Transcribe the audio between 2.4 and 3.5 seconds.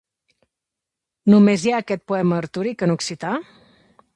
artúric en occità?